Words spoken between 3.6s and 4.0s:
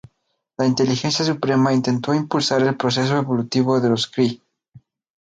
de